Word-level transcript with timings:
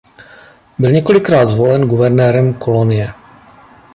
Byl 0.79 0.91
několikrát 0.91 1.45
zvolen 1.45 1.87
guvernérem 1.87 2.53
kolonie. 2.53 3.13